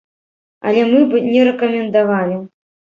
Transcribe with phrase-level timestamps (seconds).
[0.71, 2.45] Але мы б не рэкамендавалі.